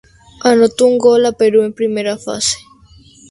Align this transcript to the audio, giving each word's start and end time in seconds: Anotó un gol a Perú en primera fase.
Anotó 0.43 0.87
un 0.87 0.97
gol 0.97 1.27
a 1.27 1.31
Perú 1.31 1.61
en 1.61 1.73
primera 1.73 2.17
fase. 2.17 2.57